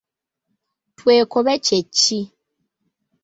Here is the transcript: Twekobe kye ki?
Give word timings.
Twekobe 0.97 1.53
kye 1.65 1.79
ki? 1.95 2.19